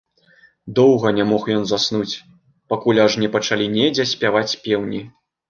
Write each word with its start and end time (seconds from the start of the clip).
Доўга 0.77 1.11
не 1.17 1.25
мог 1.31 1.43
ён 1.55 1.63
заснуць, 1.71 2.13
пакуль 2.75 3.03
аж 3.05 3.19
не 3.25 3.29
пачалі 3.37 3.69
недзе 3.77 4.09
спяваць 4.15 4.59
пеўні. 4.67 5.05